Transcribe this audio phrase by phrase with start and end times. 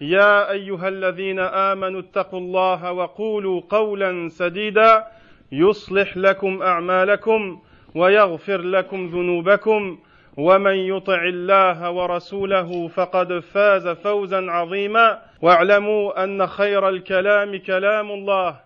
[0.00, 5.04] يا أيها الذين آمنوا اتقوا الله وقولوا قولا سديدا
[5.52, 7.60] يصلح لكم أعمالكم
[7.94, 9.98] ويغفر لكم ذنوبكم
[10.36, 18.56] ومن يطع الله ورسوله فقد فاز فوزا عظيما واعلموا أن خير الكلام كلام الله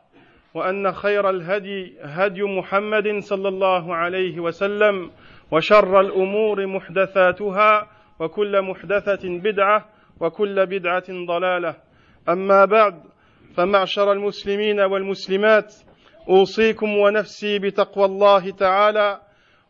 [0.54, 5.10] وأن خير الهدي هدي محمد صلى الله عليه وسلم
[5.50, 7.86] وشر الأمور محدثاتها
[8.20, 9.84] وكل محدثة بدعة
[10.20, 11.74] وكل بدعة ضلالة.
[12.28, 13.02] أما بعد
[13.56, 15.74] فمعشر المسلمين والمسلمات
[16.28, 19.20] أوصيكم ونفسي بتقوى الله تعالى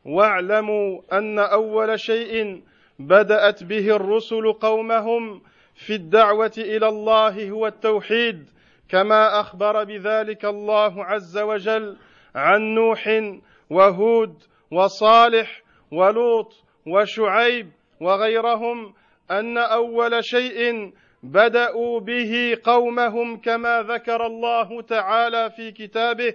[0.04, 2.62] واعلموا أن أول شيء
[2.98, 5.42] بدأت به الرسل قومهم
[5.74, 8.50] في الدعوة إلى الله هو التوحيد
[8.88, 11.96] كما أخبر بذلك الله عز وجل
[12.34, 13.22] عن نوح
[13.70, 18.94] وهود وصالح ولوط وشعيب وغيرهم
[19.30, 26.34] أن أول شيء بدأوا به قومهم كما ذكر الله تعالى في كتابه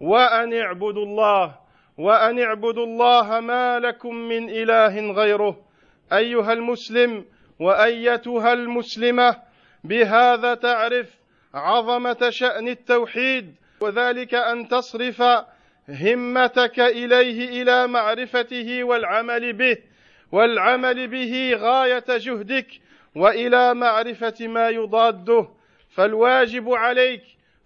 [0.00, 1.54] وأن اعبدوا الله
[1.98, 5.56] وأن اعبدوا الله ما لكم من إله غيره
[6.12, 7.24] أيها المسلم
[7.60, 9.36] وأيتها المسلمة
[9.84, 11.18] بهذا تعرف
[11.54, 15.22] عظمة شأن التوحيد وذلك أن تصرف
[15.88, 19.76] همتك إليه إلى معرفته والعمل به.
[20.32, 22.66] والعمل به غاية جهدك
[23.14, 25.48] وإلى معرفة ما يضاده.
[25.90, 27.22] فالواجب عليك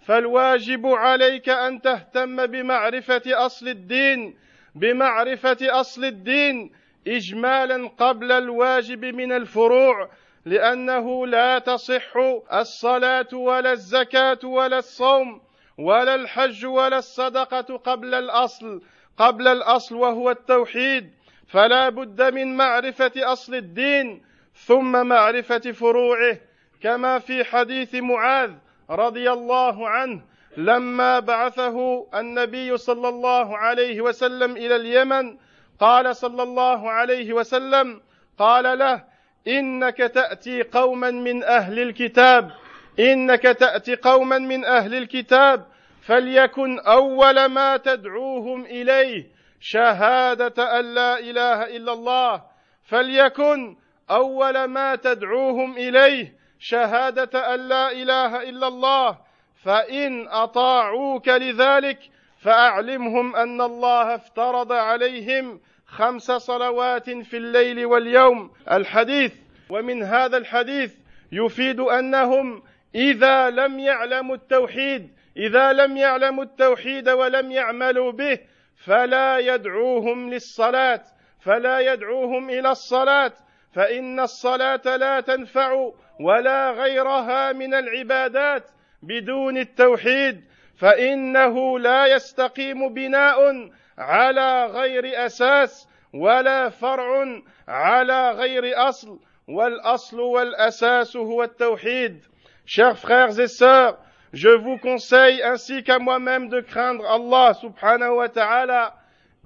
[0.07, 4.35] فالواجب عليك أن تهتم بمعرفة أصل الدين
[4.75, 6.73] بمعرفة أصل الدين
[7.07, 10.11] اجمالا قبل الواجب من الفروع
[10.45, 12.17] لأنه لا تصح
[12.53, 15.43] الصلاة ولا الزكاة ولا الصوم
[15.79, 18.83] ولا الحج ولا الصدقة قبل الأصل
[19.19, 21.11] قبل الأصل وهو التوحيد.
[21.51, 24.23] فلا بد من معرفة أصل الدين
[24.55, 26.39] ثم معرفة فروعه
[26.83, 28.51] كما في حديث معاذ
[28.91, 30.21] رضي الله عنه
[30.57, 35.37] لما بعثه النبي صلى الله عليه وسلم إلى اليمن
[35.81, 38.01] قال صلى الله عليه وسلم
[38.39, 39.05] قال له
[39.49, 42.51] إنك تأتي قوما من أهل الكتاب
[42.99, 45.67] إنك تأتي قوما من أهل الكتاب
[46.03, 52.43] فليكن أول ما تدعوهم إليه شهادة أن لا إله إلا الله
[52.85, 53.77] فليكن
[54.11, 59.19] أول ما تدعوهم إليه شهادة أن لا إله إلا الله
[59.65, 61.99] فإن أطاعوك لذلك
[62.39, 68.53] فأعلمهم أن الله افترض عليهم خمس صلوات في الليل واليوم.
[68.71, 69.33] الحديث
[69.71, 70.95] ومن هذا الحديث
[71.33, 72.63] يفيد أنهم
[72.95, 78.39] إذا لم يعلموا التوحيد إذا لم يعلموا التوحيد ولم يعملوا به
[78.85, 81.03] فلا يدعوهم للصلاة
[81.41, 83.33] فلا يدعوهم إلى الصلاة
[83.73, 88.71] فإن الصلاة لا تنفع ولا غيرها من العبادات
[89.03, 90.45] بدون التوحيد
[90.79, 99.19] فإنه لا يستقيم بناء على غير أساس ولا فرع على غير أصل
[99.49, 102.25] والأصل والأساس هو التوحيد.
[102.67, 103.97] Chers frères et sœurs
[104.33, 108.95] je vous conseille ainsi qu'à moi-même de craindre Allah subhanahu wa ta'ala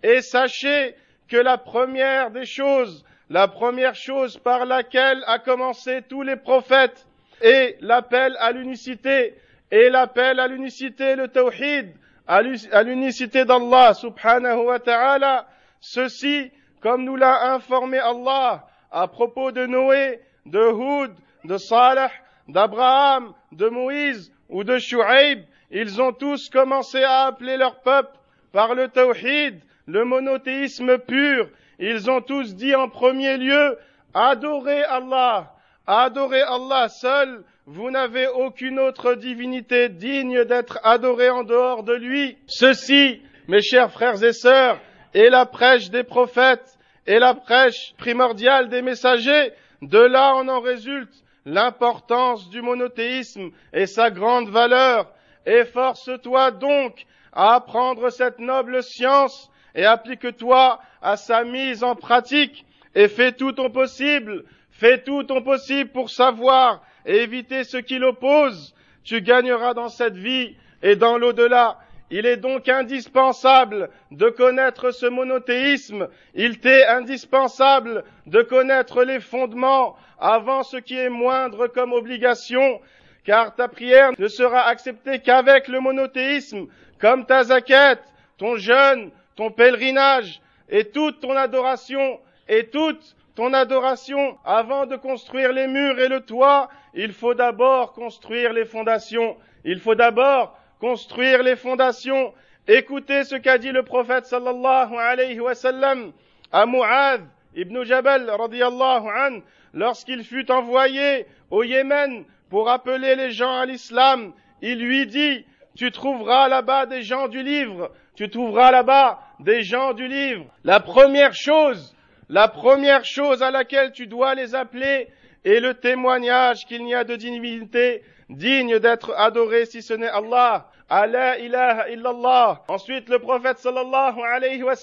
[0.03, 0.95] et sachez
[1.29, 7.07] que la première des choses, la première chose par laquelle a commencé tous les prophètes
[7.41, 9.35] est l'appel à l'unicité
[9.71, 11.95] et l'appel à l'unicité, le tawhid,
[12.27, 15.47] à l'unicité d'Allah subhanahu wa ta'ala.
[15.81, 16.51] Ceci,
[16.81, 21.13] comme nous l'a informé Allah à propos de Noé, de Houd,
[21.45, 22.11] de Salah,
[22.49, 25.41] d'Abraham, de Moïse, ou de Shu'aib,
[25.71, 28.17] ils ont tous commencé à appeler leur peuple
[28.53, 31.49] par le tawhid, le monothéisme pur.
[31.79, 33.77] Ils ont tous dit en premier lieu,
[34.15, 35.53] adorez Allah,
[35.87, 42.39] adorez Allah seul, vous n'avez aucune autre divinité digne d'être adorée en dehors de lui.
[42.47, 44.79] Ceci mes chers frères et sœurs,
[45.15, 49.53] est la prêche des prophètes et la prêche primordiale des messagers.
[49.83, 55.11] De là en en résulte l'importance du monothéisme et sa grande valeur.
[55.47, 62.65] Efforce-toi donc à apprendre cette noble science et applique-toi à sa mise en pratique
[62.95, 67.99] et fais tout ton possible, fais tout ton possible pour savoir et éviter ce qui
[67.99, 68.75] l'oppose.
[69.03, 71.79] Tu gagneras dans cette vie et dans l'au-delà.
[72.11, 76.09] Il est donc indispensable de connaître ce monothéisme.
[76.35, 82.81] Il t'est indispensable de connaître les fondements avant ce qui est moindre comme obligation,
[83.25, 86.67] car ta prière ne sera acceptée qu'avec le monothéisme,
[87.01, 88.03] comme ta zaquette,
[88.37, 95.53] ton jeûne, ton pèlerinage et toute ton adoration et toute ton adoration avant de construire
[95.53, 99.37] les murs et le toit, il faut d'abord construire les fondations.
[99.65, 102.33] Il faut d'abord construire les fondations.
[102.67, 106.13] Écoutez ce qu'a dit le prophète sallallahu alayhi wa sallam
[106.53, 107.23] à Mu'adh
[107.55, 109.41] ibn Jabal radiyallahu an
[109.73, 114.33] lorsqu'il fut envoyé au Yémen pour appeler les gens à l'islam.
[114.63, 115.45] Il lui dit,
[115.77, 120.47] tu trouveras là-bas des gens du livre, tu trouveras là-bas des gens du livre.
[120.63, 121.95] La première chose,
[122.29, 125.09] la première chose à laquelle tu dois les appeler
[125.45, 130.69] est le témoignage qu'il n'y a de divinité digne d'être adoré si ce n'est Allah.
[130.89, 132.63] Allah ilaha illallah.
[132.69, 134.75] Ensuite, le prophète sallallahu alayhi wa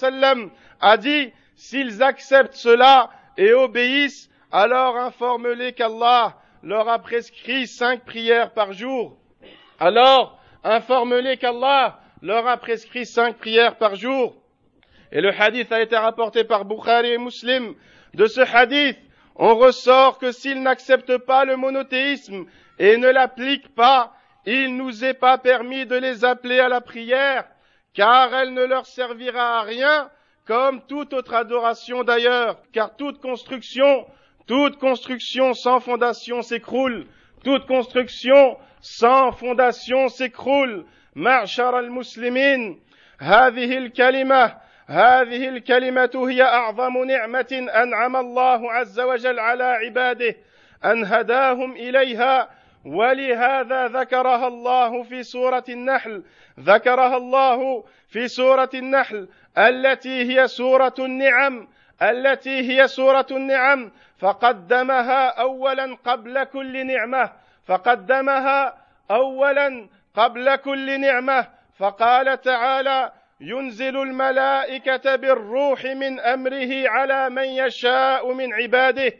[0.80, 8.52] a dit, s'ils acceptent cela et obéissent, alors informe-les qu'Allah leur a prescrit cinq prières
[8.52, 9.16] par jour.
[9.80, 14.36] Alors, informe-les qu'Allah leur a prescrit cinq prières par jour.
[15.10, 17.74] Et le hadith a été rapporté par Bukhari et Muslim.
[18.14, 18.98] De ce hadith,
[19.35, 22.45] on ressort que s'ils n'acceptent pas le monothéisme
[22.79, 24.13] et ne l'appliquent pas,
[24.45, 27.45] il nous est pas permis de les appeler à la prière,
[27.93, 30.09] car elle ne leur servira à rien,
[30.45, 34.05] comme toute autre adoration d'ailleurs, car toute construction,
[34.47, 37.05] toute construction sans fondation s'écroule,
[37.43, 40.85] toute construction sans fondation s'écroule.
[41.17, 42.79] معشر المسلمين
[43.19, 44.55] هذه الكلمة
[44.92, 50.34] هذه الكلمة هي أعظم نعمة أنعم الله عز وجل على عباده
[50.84, 52.50] أن هداهم إليها
[52.84, 56.22] ولهذا ذكرها الله في سورة النحل
[56.60, 59.28] ذكرها الله في سورة النحل
[59.58, 61.68] التي هي سورة النعم
[62.02, 67.32] التي هي سورة النعم فقدمها أولا قبل كل نعمة
[67.66, 68.74] فقدمها
[69.10, 71.48] أولا قبل كل نعمة
[71.78, 73.12] فقال تعالى
[73.44, 79.12] ينزل الملائكة بالروح من أمره على من يشاء من عباده.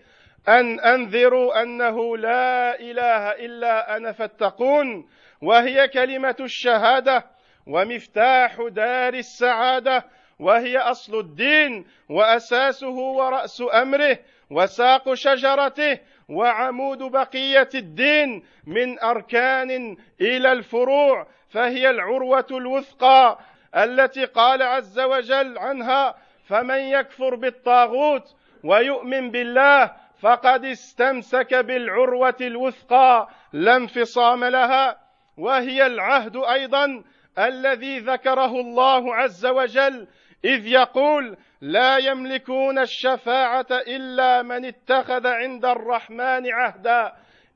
[0.49, 5.09] أن أنذروا أنه لا إله إلا أنا فاتقون.
[5.43, 7.25] وهي كلمة الشهادة.
[7.67, 10.05] ومفتاح دار السعادة.
[10.39, 11.87] وهي أصل الدين.
[12.09, 14.19] وأساسه ورأس أمره.
[14.51, 15.99] وساق شجرته.
[16.29, 18.43] وعمود بقية الدين.
[18.67, 21.27] من أركان إلى الفروع.
[21.51, 23.39] فهي العروة الوثقى.
[23.77, 26.15] التي قال عز وجل عنها
[26.49, 28.35] فمن يكفر بالطاغوت
[28.65, 35.03] ويؤمن بالله فقد استمسك بالعروة الوثقى لا انفصام لها.
[35.37, 37.05] وهي العهد أيضا
[37.39, 40.09] الذي ذكره الله عز وجل
[40.45, 47.13] إذ يقول لا يملكون الشفاعة إلا من اتخذ عند الرحمن عهدا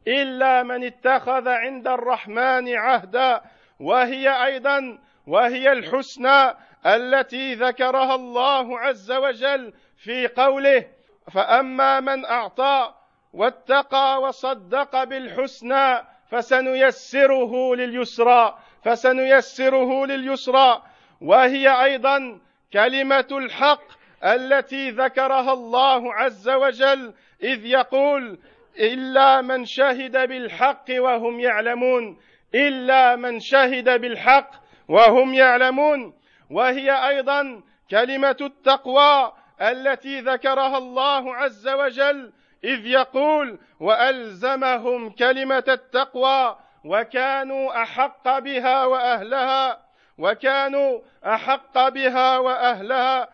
[0.08, 3.40] إلا من اتخذ عند الرحمن عهدا.
[3.80, 6.54] وهي أيضا وهي الحسنى
[6.86, 10.86] التي ذكرها الله عز وجل في قوله
[11.32, 12.94] فأما من أعطى
[13.32, 15.98] واتقى وصدق بالحسنى
[16.30, 20.82] فسنيسره لليسرى فسنيسره لليسرى.
[21.20, 22.40] وهي أيضا
[22.72, 23.82] كلمة الحق
[24.24, 28.38] التي ذكرها الله عز وجل إذ يقول
[28.78, 32.18] إلا من شهد بالحق وهم يعلمون
[32.54, 34.50] إلا من شهد بالحق
[34.88, 36.14] وهم يعلمون.
[36.50, 42.32] وهي أيضا كلمة التقوى التي ذكرها الله عز وجل
[42.64, 49.80] إذ يقول وألزمهم كلمة التقوى وكانوا أحق بها وأهلها
[50.18, 53.28] وكانوا أحق بها وأهلها.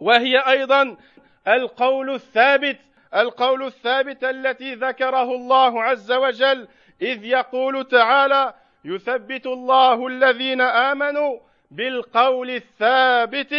[0.00, 0.96] وهي أيضا
[1.48, 2.78] القول الثابت
[3.14, 6.68] القول الثابت التي ذكره الله عز وجل
[7.02, 11.38] إذ يقول تعالى يثبت الله الذين آمنوا
[11.70, 13.54] بالقول الثابت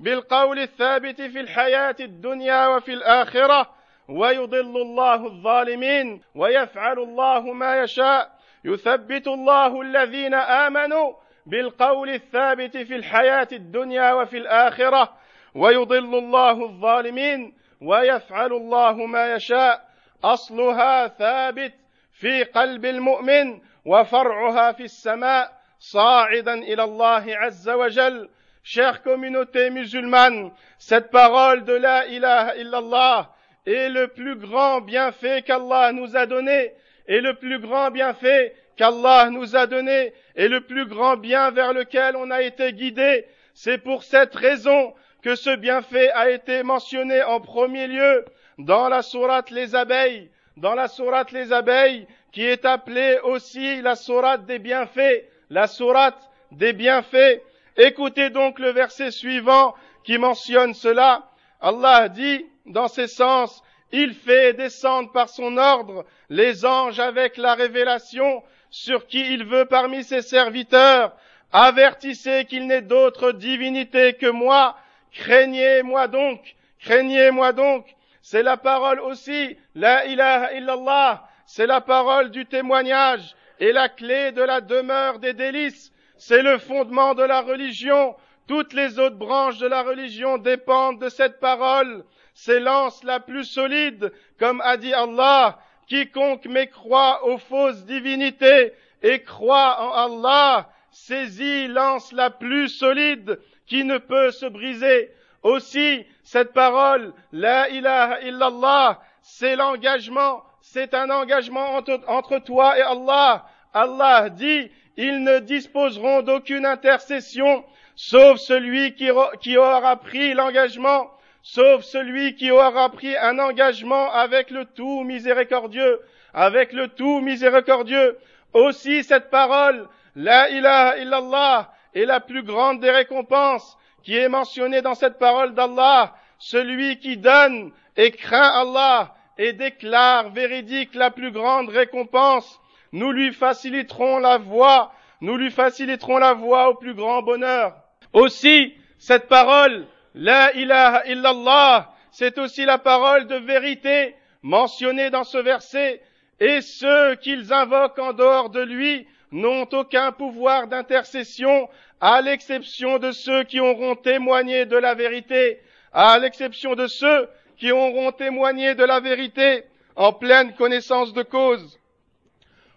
[0.00, 3.76] بالقول الثابت في الحياة الدنيا وفي الآخرة.
[4.08, 8.30] ويضل الله الظالمين ويفعل الله ما يشاء.
[8.64, 11.12] يثبت الله الذين آمنوا
[11.46, 15.16] بالقول الثابت في الحياة الدنيا وفي الآخرة.
[15.54, 19.88] ويضل الله الظالمين ويفعل الله ما يشاء.
[20.24, 21.72] أصلها ثابت
[22.12, 28.29] في قلب المؤمن وفرعها في السماء صاعدا الى الله عز وجل
[28.63, 35.91] chère communauté musulmane, cette parole de la ilaha illallah est le plus grand bienfait qu'Allah
[35.91, 36.71] nous a donné,
[37.07, 41.73] et le plus grand bienfait qu'Allah nous a donné, et le plus grand bien vers
[41.73, 43.25] lequel on a été guidé.
[43.53, 48.25] C'est pour cette raison que ce bienfait a été mentionné en premier lieu
[48.57, 53.96] dans la sourate les abeilles, dans la sourate les abeilles, qui est appelée aussi la
[53.96, 56.20] sourate des bienfaits, la sourate
[56.52, 57.40] des bienfaits.
[57.78, 59.74] Écoutez donc le verset suivant
[60.04, 61.30] qui mentionne cela.
[61.62, 67.54] Allah dit dans ces sens, il fait descendre par son ordre les anges avec la
[67.54, 71.16] révélation sur qui il veut parmi ses serviteurs.
[71.52, 74.76] Avertissez qu'il n'est d'autre divinité que moi.
[75.10, 77.86] Craignez-moi donc, craignez-moi donc.
[78.20, 81.25] C'est la parole aussi, la ilaha illallah.
[81.46, 86.58] C'est la parole du témoignage et la clé de la demeure des délices c'est le
[86.58, 88.16] fondement de la religion.
[88.46, 92.04] Toutes les autres branches de la religion dépendent de cette parole.
[92.34, 95.58] C'est l'anse la plus solide, comme a dit Allah.
[95.88, 98.72] Quiconque mécroit aux fausses divinités
[99.02, 105.12] et croit en Allah, saisit l'anse la plus solide qui ne peut se briser.
[105.44, 110.42] Aussi, cette parole, la ilaha illallah, c'est l'engagement,
[110.76, 113.46] c'est un engagement entre, toi et Allah.
[113.72, 117.64] Allah dit, ils ne disposeront d'aucune intercession,
[117.94, 121.10] sauf celui qui, aura pris l'engagement,
[121.42, 125.98] sauf celui qui aura pris un engagement avec le tout miséricordieux,
[126.34, 128.18] avec le tout miséricordieux.
[128.52, 134.82] Aussi cette parole, la ilaha illallah, est la plus grande des récompenses qui est mentionnée
[134.82, 141.30] dans cette parole d'Allah, celui qui donne et craint Allah et déclare véridique la plus
[141.30, 142.60] grande récompense.
[142.92, 147.74] Nous lui faciliterons la voie, nous lui faciliterons la voie au plus grand bonheur.
[148.12, 155.38] Aussi, cette parole, la ilaha illallah, c'est aussi la parole de vérité mentionnée dans ce
[155.38, 156.00] verset,
[156.40, 161.68] et ceux qu'ils invoquent en dehors de lui n'ont aucun pouvoir d'intercession,
[162.00, 165.60] à l'exception de ceux qui auront témoigné de la vérité,
[165.92, 171.78] à l'exception de ceux qui auront témoigné de la vérité en pleine connaissance de cause.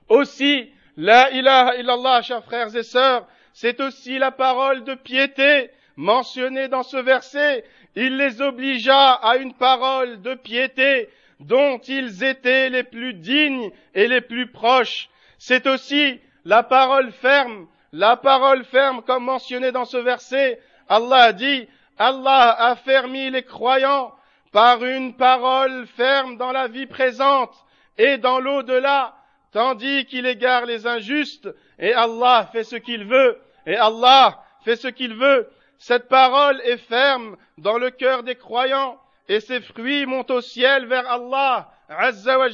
[0.08, 6.68] Aussi, la ilaha illallah, chers frères et sœurs, c'est aussi la parole de piété mentionnée
[6.68, 7.66] dans ce verset.
[7.96, 11.10] Il les obligea à une parole de piété
[11.40, 15.10] dont ils étaient les plus dignes et les plus proches.
[15.38, 20.62] C'est aussi la parole ferme, la parole ferme comme mentionné dans ce verset.
[20.88, 21.68] Allah a dit,
[21.98, 24.14] Allah a fermi les croyants
[24.52, 27.54] par une parole ferme dans la vie présente
[27.98, 29.16] et dans l'au-delà
[29.52, 34.88] tandis qu'il égare les injustes, et Allah fait ce qu'il veut, et Allah fait ce
[34.88, 35.50] qu'il veut.
[35.78, 40.86] Cette parole est ferme dans le cœur des croyants, et ses fruits montent au ciel
[40.86, 42.48] vers Allah, Azza wa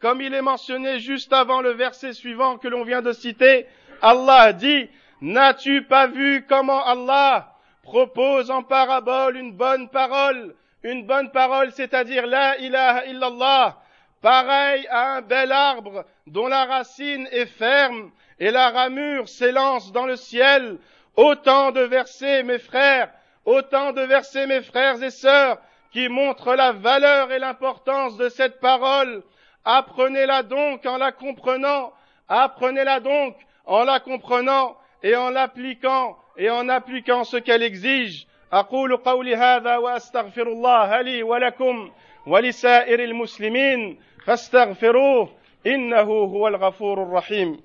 [0.00, 3.66] comme il est mentionné juste avant le verset suivant que l'on vient de citer.
[4.00, 4.88] Allah dit,
[5.20, 12.26] n'as-tu pas vu comment Allah propose en parabole une bonne parole, une bonne parole, c'est-à-dire
[12.26, 13.76] la ilaha illallah,
[14.20, 20.06] pareil à un bel arbre dont la racine est ferme et la ramure s'élance dans
[20.06, 20.78] le ciel.
[21.16, 23.10] Autant de versets, mes frères,
[23.44, 25.58] autant de versets, mes frères et sœurs,
[25.92, 29.22] qui montrent la valeur et l'importance de cette parole.
[29.64, 31.92] Apprenez-la donc en la comprenant,
[32.28, 33.36] apprenez-la donc
[33.66, 38.26] en la comprenant et en l'appliquant et en appliquant ce qu'elle exige.
[38.52, 41.90] أقول قولي هذا وأستغفر الله لي ولكم
[42.26, 45.28] ولسائر المسلمين فاستغفروه
[45.66, 47.60] إنه هو الغفور الرحيم.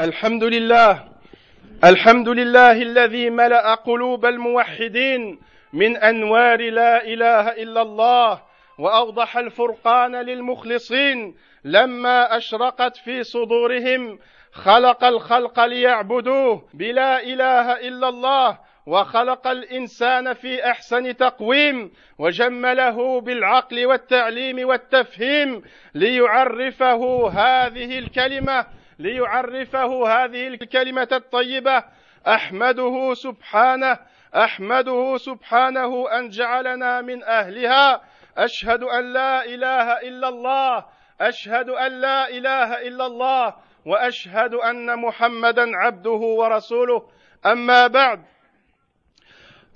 [0.00, 1.13] الحمد لله
[1.84, 5.40] الحمد لله الذي ملأ قلوب الموحدين
[5.72, 8.42] من أنوار لا إله إلا الله
[8.78, 14.18] وأوضح الفرقان للمخلصين لما أشرقت في صدورهم
[14.52, 24.68] خلق الخلق ليعبدوه بلا إله إلا الله وخلق الإنسان في أحسن تقويم وجمله بالعقل والتعليم
[24.68, 25.62] والتفهيم
[25.94, 28.66] ليعرفه هذه الكلمة
[28.98, 31.84] ليعرفه هذه الكلمة الطيبة.
[32.26, 33.98] أحمده سبحانه
[34.36, 38.00] أحمده سبحانه أن جعلنا من أهلها.
[38.36, 40.84] أشهد أن لا إله إلا الله
[41.20, 43.54] أشهد أن لا إله إلا الله
[43.86, 47.08] وأشهد أن محمدا عبده ورسوله.
[47.46, 48.24] أما بعد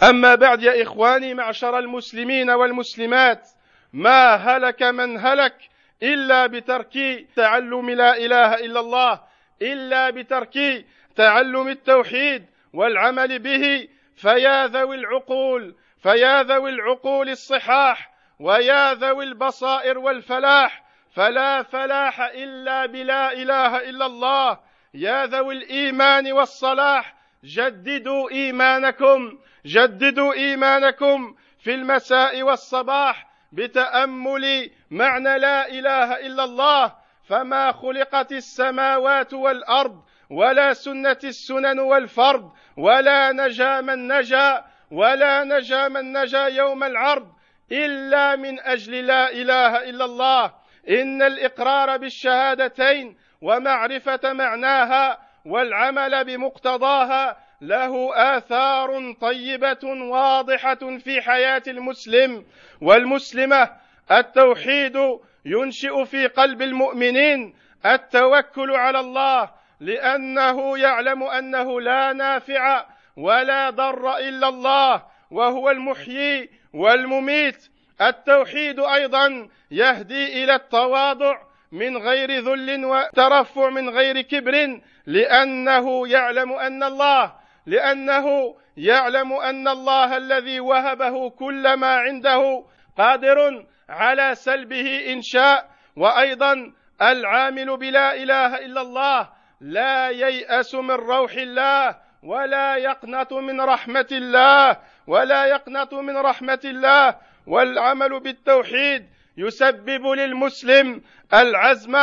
[0.03, 3.49] أما بعد يا إخواني معشر المسلمين والمسلمات
[3.93, 5.55] ما هلك من هلك؟
[6.02, 9.21] إلا بترك تعلم لا إله إلا الله
[9.62, 10.85] إلا بترك
[11.17, 20.85] تعلم التوحيد والعمل به فيا ذوي العقول فيا ذوي العقول الصحاح ويا ذوي البصائر والفلاح
[21.14, 24.59] فلا فلاح إلا بلا إله إلا الله.
[24.95, 27.14] يا ذوي الإيمان والصلاح
[27.45, 36.92] جددوا إيمانكم جددوا إيمانكم في المساء والصباح بتأمل معنى لا إله إلا الله
[37.28, 46.12] فما خلقت السماوات والأرض ولا سنة السنن والفرض ولا نجا من نجا ولا نجا من
[46.12, 47.33] نجا يوم العرض
[47.73, 50.52] إلا من أجل لا إله إلا الله.
[50.88, 62.45] إن الإقرار بالشهادتين ومعرفة معناها والعمل بمقتضاها له آثار طيبة واضحة في حياة المسلم
[62.80, 63.71] والمسلمة.
[64.11, 64.99] التوحيد
[65.45, 67.55] ينشئ في قلب المؤمنين
[67.87, 69.50] التوكل على الله
[69.81, 72.87] لأنه يعلم أنه لا نافع
[73.17, 77.69] ولا ضر إلا الله وهو المحيي والمميت.
[78.00, 81.38] التوحيد أيضا يهدي إلى التواضع
[81.73, 87.33] من غير ذل وترفع من غير كبر لأنه يعلم أن الله
[87.67, 92.65] لأنه يعلم أن الله الذي وهبه كل ما عنده
[92.99, 99.28] قادر على سلبه إن شاء وأيضا العامل بلا إله إلا الله
[99.61, 104.76] لا ييأس من روح الله ولا يقنط من رحمة الله
[105.07, 107.16] ولا يقنط من رحمة الله
[107.47, 111.02] والعمل بالتوحيد يسبب للمسلم
[111.34, 111.97] العزم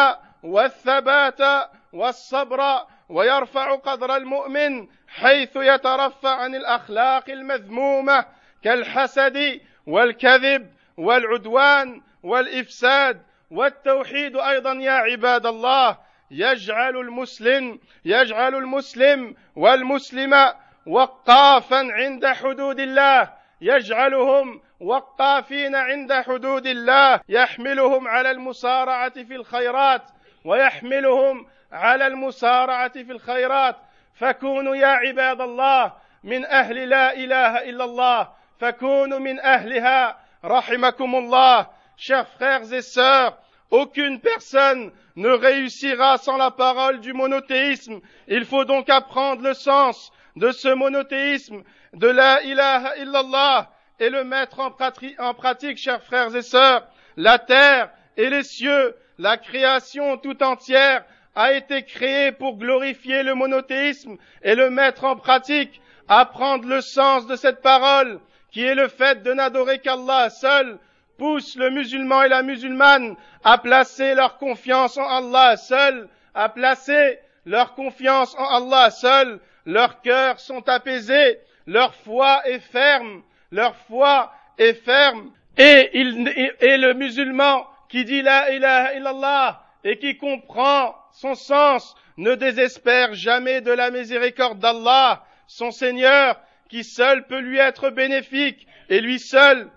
[0.43, 8.25] والثبات والصبر ويرفع قدر المؤمن حيث يترفع عن الأخلاق المذمومة
[8.63, 15.97] كالحسد والكذب والعدوان والإفساد والتوحيد أيضا يا عباد الله.
[16.31, 20.53] يجعل المسلم يجعل المسلم والمسلم
[20.86, 23.34] وقافا عند حدود الله.
[23.62, 27.19] يجعلهم وقافين عند حدود الله.
[27.29, 30.03] يحملهم على المسارعه في الخيرات
[30.45, 33.75] ويحملهم على المسارعه في الخيرات.
[34.15, 38.29] فكونوا يا عباد الله من أهل لا إله إلا الله.
[38.60, 43.38] فكونوا من أهلها Rahimakumullah, chers frères et sœurs,
[43.71, 47.99] aucune personne ne réussira sans la parole du monothéisme.
[48.27, 54.60] Il faut donc apprendre le sens de ce monothéisme, de la ilaha et le mettre
[54.60, 56.86] en pratique, en pratique, chers frères et sœurs.
[57.17, 63.34] La terre et les cieux, la création tout entière, a été créée pour glorifier le
[63.34, 68.19] monothéisme et le mettre en pratique, apprendre le sens de cette parole,
[68.55, 70.79] qui est le fait de n'adorer qu'Allah seul,
[71.17, 77.19] pousse le musulman et la musulmane à placer leur confiance en Allah seul, à placer
[77.45, 81.37] leur confiance en Allah seul, leurs cœurs sont apaisés,
[81.67, 88.93] leur foi est ferme, leur foi est ferme, et, le musulman qui dit la ilaha
[88.93, 96.39] illallah et qui comprend son sens ne désespère jamais de la miséricorde d'Allah, son Seigneur,
[96.69, 99.69] qui seul peut lui être bénéfique et lui seul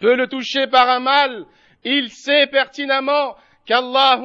[0.00, 1.46] peut le toucher par un mal,
[1.84, 4.20] il sait pertinemment qu'Allah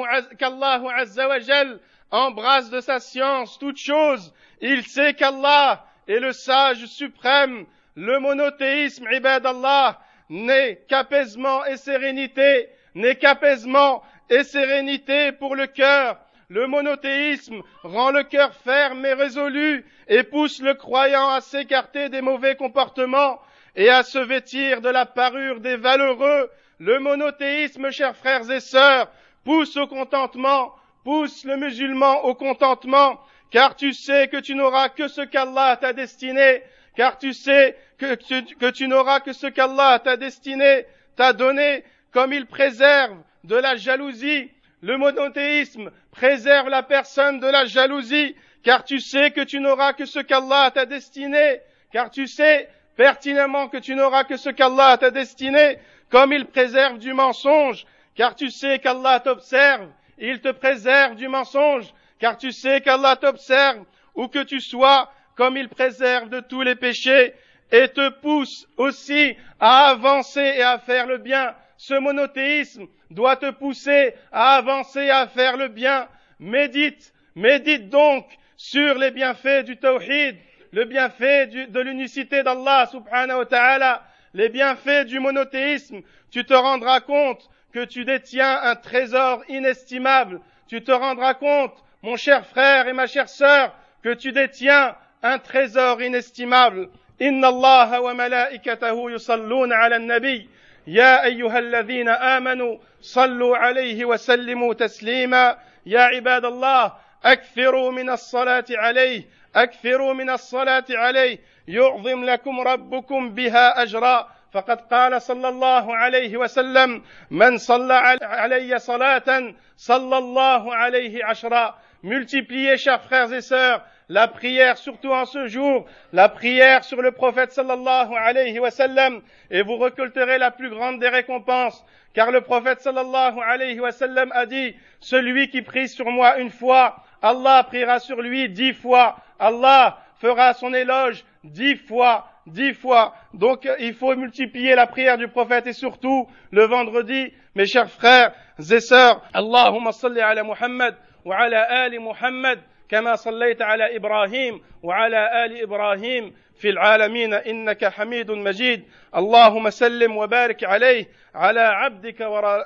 [2.11, 4.33] embrasse de sa science toute chose.
[4.61, 7.65] Il sait qu'Allah est le sage suprême.
[7.95, 16.17] Le monothéisme, ibad Allah, n'est qu'apaisement et sérénité, n'est qu'apaisement et sérénité pour le cœur.
[16.51, 22.21] Le monothéisme rend le cœur ferme et résolu et pousse le croyant à s'écarter des
[22.21, 23.39] mauvais comportements
[23.75, 26.49] et à se vêtir de la parure des valeureux.
[26.79, 29.11] Le monothéisme, chers frères et sœurs,
[29.43, 33.19] pousse au contentement, pousse le musulman au contentement,
[33.51, 36.63] car tu sais que tu n'auras que ce qu'Allah t'a destiné,
[36.95, 42.47] car tu sais que tu, n'auras que ce qu'Allah t'a destiné, t'a donné, comme il
[42.47, 44.49] préserve de la jalousie.
[44.81, 50.05] Le monothéisme préserve la personne de la jalousie, car tu sais que tu n'auras que
[50.05, 51.59] ce qu'Allah t'a destiné,
[51.91, 56.97] car tu sais pertinemment que tu n'auras que ce qu'Allah t'a destiné, comme il préserve
[56.97, 62.81] du mensonge, car tu sais qu'Allah t'observe, il te préserve du mensonge, car tu sais
[62.81, 63.83] qu'Allah t'observe
[64.15, 67.33] où que tu sois, comme il préserve de tous les péchés
[67.71, 71.55] et te pousse aussi à avancer et à faire le bien.
[71.77, 76.07] Ce monothéisme doit te pousser à avancer, à faire le bien.
[76.39, 80.37] Médite, médite donc sur les bienfaits du tawhid,
[80.71, 86.01] le bienfait de l'unicité d'Allah subhanahu wa ta'ala, les bienfaits du monothéisme.
[86.31, 90.41] Tu te rendras compte que tu détiens un trésor inestimable.
[90.67, 95.39] Tu te rendras compte, mon cher frère et ma chère sœur, que tu détiens un
[95.39, 96.89] trésor inestimable.
[97.19, 100.47] Inna Allah wa malaikatahu yusalluna ala nabi.
[100.87, 105.57] يا أيها الذين آمنوا صلوا عليه وسلموا تسليما.
[105.85, 106.93] يا عباد الله
[107.25, 109.23] أكثروا من الصلاة عليه
[109.55, 111.39] أكثروا من الصلاة عليه.
[111.67, 114.29] يعظم لكم ربكم بها أجرا.
[114.53, 121.75] فقد قال صلى الله عليه وسلم من صلى علي صلاة صلى الله عليه عشرا.
[122.01, 127.11] Multipliez chers frères et sœurs la prière, surtout en ce jour, la prière sur le
[127.11, 132.41] prophète sallallahu alayhi wa sallam, et vous récolterez la plus grande des récompenses, car le
[132.41, 137.63] prophète sallallahu alayhi wa sallam a dit, celui qui prie sur moi une fois, Allah
[137.67, 143.13] priera sur lui dix fois, Allah fera son éloge dix fois, dix fois.
[143.33, 148.33] Donc il faut multiplier la prière du prophète et surtout le vendredi, mes chers frères
[148.57, 150.95] et sœurs, Allahumma salli ala Muhammad
[151.25, 152.59] wa ala ali Muhammad.
[152.89, 158.83] كما صليت على إبراهيم وعلى آل إبراهيم في العالمين إنك حميد مجيد.
[159.15, 162.19] اللهم سلم وبارك عليه على عبدك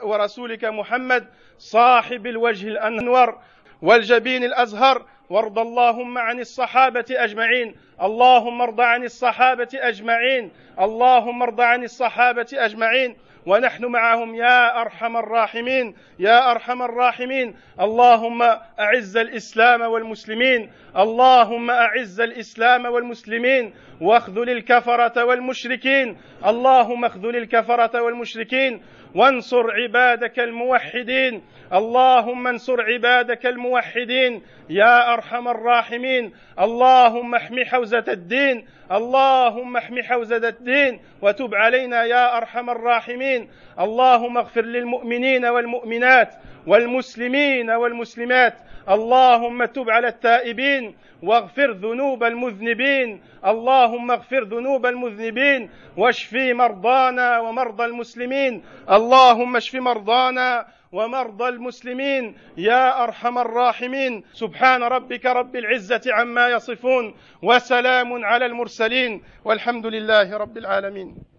[0.04, 3.40] ورسولك محمد صاحب الوجه الأنور
[3.82, 5.06] والجبين الأزهر.
[5.30, 7.76] وارض اللهم عن الصحابة أجمعين.
[8.02, 10.52] اللهم ارض عن الصحابة أجمعين.
[10.80, 13.16] اللهم ارض عن الصحابة أجمعين.
[13.46, 17.56] ونحن معهم يا أرحم الراحمين يا أرحم الراحمين.
[17.80, 18.42] اللهم
[18.80, 26.18] أعز الإسلام والمسلمين اللهم أعز الإسلام والمسلمين واخذل الكفرة والمشركين.
[26.46, 28.82] اللهم اخذل الكفرة والمشركين
[29.16, 31.42] وانصر عبادك الموحدين.
[31.74, 34.42] اللهم انصر عبادك الموحدين.
[34.70, 36.32] يا أرحم الراحمين.
[36.60, 38.66] اللهم احم حوزة الدين.
[38.92, 41.00] اللهم احم حوزة الدين.
[41.22, 43.50] وتب علينا يا أرحم الراحمين.
[43.80, 46.34] اللهم اغفر للمؤمنين والمؤمنات
[46.68, 48.54] والمسلمين والمسلمات.
[48.90, 50.96] اللهم تب على التائبين.
[51.24, 53.22] واغفر ذنوب المذنبين.
[53.46, 55.70] اللهم اغفر ذنوب المذنبين.
[55.98, 58.64] واشفي مرضانا ومرضى المسلمين.
[59.04, 62.24] اللهم اشف مرضانا ومرضى المسلمين
[62.58, 64.24] يا أرحم الراحمين.
[64.34, 71.33] سبحان ربك رب العزة عما يصفون وسلام على المرسلين والحمد لله رب العالمين.